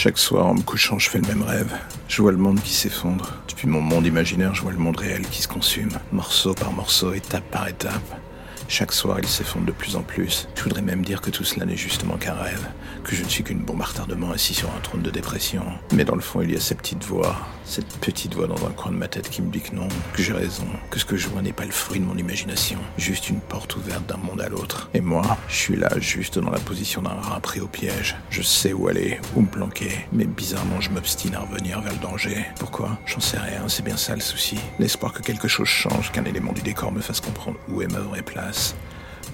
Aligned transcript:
Chaque 0.00 0.16
soir, 0.16 0.46
en 0.46 0.54
me 0.54 0.62
couchant, 0.62 1.00
je 1.00 1.10
fais 1.10 1.18
le 1.18 1.26
même 1.26 1.42
rêve. 1.42 1.76
Je 2.06 2.22
vois 2.22 2.30
le 2.30 2.38
monde 2.38 2.60
qui 2.62 2.72
s'effondre. 2.72 3.34
Depuis 3.48 3.66
mon 3.66 3.80
monde 3.80 4.06
imaginaire, 4.06 4.54
je 4.54 4.62
vois 4.62 4.70
le 4.70 4.78
monde 4.78 4.96
réel 4.96 5.22
qui 5.26 5.42
se 5.42 5.48
consume, 5.48 5.90
morceau 6.12 6.54
par 6.54 6.72
morceau, 6.72 7.14
étape 7.14 7.50
par 7.50 7.66
étape. 7.66 8.27
Chaque 8.70 8.92
soir, 8.92 9.18
il 9.18 9.26
s'effondre 9.26 9.64
de 9.64 9.72
plus 9.72 9.96
en 9.96 10.02
plus. 10.02 10.46
Je 10.54 10.62
voudrais 10.62 10.82
même 10.82 11.02
dire 11.02 11.22
que 11.22 11.30
tout 11.30 11.42
cela 11.42 11.64
n'est 11.64 11.76
justement 11.76 12.18
qu'un 12.18 12.34
rêve, 12.34 12.68
que 13.02 13.16
je 13.16 13.24
ne 13.24 13.28
suis 13.28 13.42
qu'une 13.42 13.60
bombe 13.60 13.80
à 13.80 13.86
retardement 13.86 14.30
assis 14.30 14.52
sur 14.52 14.68
un 14.68 14.80
trône 14.80 15.00
de 15.00 15.10
dépression. 15.10 15.64
Mais 15.94 16.04
dans 16.04 16.14
le 16.14 16.20
fond, 16.20 16.42
il 16.42 16.52
y 16.52 16.56
a 16.56 16.60
cette 16.60 16.78
petite 16.78 17.02
voix, 17.02 17.34
cette 17.64 17.98
petite 17.98 18.34
voix 18.34 18.46
dans 18.46 18.66
un 18.66 18.70
coin 18.70 18.92
de 18.92 18.96
ma 18.98 19.08
tête 19.08 19.30
qui 19.30 19.40
me 19.40 19.50
dit 19.50 19.62
que 19.62 19.74
non, 19.74 19.88
que 20.12 20.22
j'ai 20.22 20.34
raison, 20.34 20.66
que 20.90 20.98
ce 20.98 21.06
que 21.06 21.16
je 21.16 21.28
vois 21.28 21.40
n'est 21.40 21.54
pas 21.54 21.64
le 21.64 21.70
fruit 21.70 21.98
de 21.98 22.04
mon 22.04 22.18
imagination, 22.18 22.78
juste 22.98 23.30
une 23.30 23.40
porte 23.40 23.74
ouverte 23.76 24.04
d'un 24.06 24.18
monde 24.18 24.42
à 24.42 24.50
l'autre. 24.50 24.90
Et 24.92 25.00
moi, 25.00 25.38
je 25.48 25.56
suis 25.56 25.76
là, 25.76 25.88
juste 25.98 26.38
dans 26.38 26.50
la 26.50 26.60
position 26.60 27.00
d'un 27.00 27.08
rat 27.08 27.40
pris 27.40 27.60
au 27.60 27.68
piège. 27.68 28.16
Je 28.28 28.42
sais 28.42 28.74
où 28.74 28.88
aller, 28.88 29.18
où 29.34 29.40
me 29.40 29.46
planquer, 29.46 30.06
mais 30.12 30.26
bizarrement, 30.26 30.82
je 30.82 30.90
m'obstine 30.90 31.34
à 31.34 31.40
revenir 31.40 31.80
vers 31.80 31.94
le 31.94 32.00
danger. 32.00 32.44
Pourquoi? 32.60 32.98
J'en 33.06 33.20
sais 33.20 33.38
rien, 33.38 33.66
c'est 33.66 33.84
bien 33.84 33.96
ça 33.96 34.14
le 34.14 34.20
souci. 34.20 34.58
L'espoir 34.78 35.14
que 35.14 35.22
quelque 35.22 35.48
chose 35.48 35.68
change, 35.68 36.12
qu'un 36.12 36.24
élément 36.24 36.52
du 36.52 36.60
décor 36.60 36.92
me 36.92 37.00
fasse 37.00 37.22
comprendre 37.22 37.56
où 37.70 37.80
est 37.80 37.90
ma 37.90 38.00
vraie 38.00 38.22
place. 38.22 38.57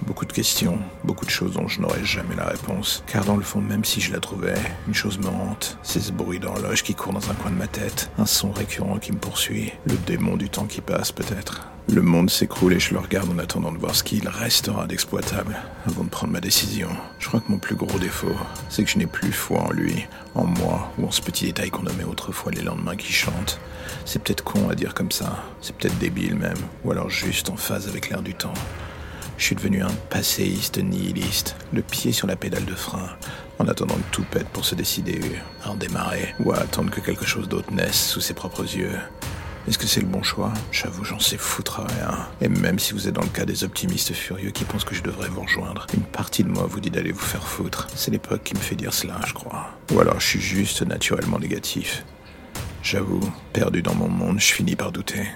Beaucoup 0.06 0.26
de 0.26 0.32
questions, 0.32 0.78
beaucoup 1.02 1.24
de 1.24 1.30
choses 1.30 1.52
dont 1.52 1.68
je 1.68 1.80
n'aurai 1.80 2.04
jamais 2.04 2.34
la 2.36 2.44
réponse. 2.44 3.02
Car 3.06 3.24
dans 3.24 3.36
le 3.36 3.42
fond, 3.42 3.60
même 3.60 3.84
si 3.84 4.00
je 4.00 4.12
la 4.12 4.20
trouvais, 4.20 4.54
une 4.86 4.94
chose 4.94 5.18
me 5.18 5.28
hante. 5.28 5.78
C'est 5.82 6.00
ce 6.00 6.12
bruit 6.12 6.40
d'horloge 6.40 6.82
qui 6.82 6.94
court 6.94 7.12
dans 7.12 7.30
un 7.30 7.34
coin 7.34 7.50
de 7.50 7.56
ma 7.56 7.68
tête. 7.68 8.10
Un 8.18 8.26
son 8.26 8.52
récurrent 8.52 8.98
qui 8.98 9.12
me 9.12 9.18
poursuit. 9.18 9.72
Le 9.86 9.96
démon 10.06 10.36
du 10.36 10.50
temps 10.50 10.66
qui 10.66 10.80
passe, 10.80 11.12
peut-être. 11.12 11.68
Le 11.86 12.00
monde 12.00 12.30
s'écroule 12.30 12.72
et 12.72 12.80
je 12.80 12.94
le 12.94 13.00
regarde 13.00 13.30
en 13.30 13.38
attendant 13.38 13.70
de 13.70 13.78
voir 13.78 13.94
ce 13.94 14.02
qu'il 14.02 14.26
restera 14.26 14.86
d'exploitable 14.86 15.54
avant 15.86 16.04
de 16.04 16.08
prendre 16.08 16.32
ma 16.32 16.40
décision. 16.40 16.88
Je 17.18 17.28
crois 17.28 17.40
que 17.40 17.52
mon 17.52 17.58
plus 17.58 17.76
gros 17.76 17.98
défaut, 17.98 18.34
c'est 18.70 18.84
que 18.84 18.90
je 18.90 18.96
n'ai 18.96 19.06
plus 19.06 19.32
foi 19.32 19.60
en 19.60 19.70
lui, 19.70 20.06
en 20.34 20.44
moi 20.44 20.90
ou 20.98 21.06
en 21.06 21.10
ce 21.10 21.20
petit 21.20 21.44
détail 21.44 21.70
qu'on 21.70 21.82
nommait 21.82 22.04
autrefois 22.04 22.52
les 22.52 22.62
lendemains 22.62 22.96
qui 22.96 23.12
chantent. 23.12 23.60
C'est 24.06 24.22
peut-être 24.22 24.42
con 24.42 24.70
à 24.70 24.74
dire 24.74 24.94
comme 24.94 25.12
ça, 25.12 25.44
c'est 25.60 25.76
peut-être 25.76 25.98
débile 25.98 26.36
même, 26.36 26.56
ou 26.84 26.90
alors 26.90 27.10
juste 27.10 27.50
en 27.50 27.56
phase 27.56 27.86
avec 27.86 28.08
l'air 28.08 28.22
du 28.22 28.34
temps. 28.34 28.54
Je 29.36 29.44
suis 29.44 29.56
devenu 29.56 29.82
un 29.82 29.90
passéiste 30.10 30.78
nihiliste, 30.78 31.56
le 31.72 31.82
pied 31.82 32.12
sur 32.12 32.26
la 32.26 32.36
pédale 32.36 32.64
de 32.64 32.74
frein, 32.74 33.10
en 33.58 33.66
attendant 33.66 33.96
que 33.96 34.10
tout 34.12 34.24
pète 34.30 34.48
pour 34.48 34.64
se 34.64 34.74
décider 34.74 35.20
à 35.64 35.70
en 35.70 35.74
démarrer, 35.74 36.34
ou 36.40 36.52
à 36.52 36.58
attendre 36.58 36.90
que 36.90 37.00
quelque 37.00 37.26
chose 37.26 37.48
d'autre 37.48 37.72
naisse 37.72 38.08
sous 38.08 38.20
ses 38.20 38.34
propres 38.34 38.62
yeux. 38.62 38.96
Est-ce 39.66 39.78
que 39.78 39.86
c'est 39.86 40.00
le 40.00 40.06
bon 40.06 40.22
choix? 40.22 40.52
J'avoue, 40.70 41.04
j'en 41.04 41.18
sais 41.18 41.38
foutre 41.38 41.80
rien. 41.80 42.28
Et 42.42 42.48
même 42.48 42.78
si 42.78 42.92
vous 42.92 43.08
êtes 43.08 43.14
dans 43.14 43.22
le 43.22 43.28
cas 43.28 43.46
des 43.46 43.64
optimistes 43.64 44.12
furieux 44.12 44.50
qui 44.50 44.64
pensent 44.64 44.84
que 44.84 44.94
je 44.94 45.02
devrais 45.02 45.30
vous 45.30 45.40
rejoindre, 45.40 45.86
une 45.94 46.02
partie 46.02 46.44
de 46.44 46.50
moi 46.50 46.66
vous 46.68 46.80
dit 46.80 46.90
d'aller 46.90 47.12
vous 47.12 47.18
faire 47.18 47.46
foutre. 47.46 47.88
C'est 47.96 48.10
l'époque 48.10 48.44
qui 48.44 48.54
me 48.54 48.60
fait 48.60 48.76
dire 48.76 48.92
cela, 48.92 49.18
je 49.26 49.32
crois. 49.32 49.70
Ou 49.92 50.00
alors 50.00 50.20
je 50.20 50.26
suis 50.26 50.40
juste 50.40 50.82
naturellement 50.82 51.38
négatif. 51.38 52.04
J'avoue, 52.82 53.20
perdu 53.54 53.80
dans 53.80 53.94
mon 53.94 54.08
monde, 54.08 54.38
je 54.38 54.52
finis 54.52 54.76
par 54.76 54.92
douter. 54.92 55.26